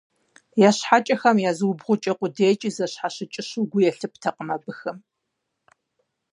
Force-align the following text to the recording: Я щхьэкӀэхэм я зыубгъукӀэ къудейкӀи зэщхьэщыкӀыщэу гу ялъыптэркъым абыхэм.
Я 0.67 0.69
щхьэкӀэхэм 0.77 1.37
я 1.49 1.51
зыубгъукӀэ 1.57 2.13
къудейкӀи 2.17 2.69
зэщхьэщыкӀыщэу 2.75 3.67
гу 3.71 3.79
ялъыптэркъым 3.89 4.49
абыхэм. 4.55 4.97